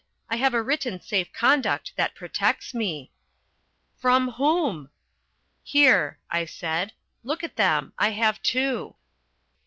[0.31, 3.11] "I have a written safe conduct that protects me."
[3.99, 4.89] "From whom?"
[5.61, 6.93] "Here," I said,
[7.23, 8.95] "look at them I have two."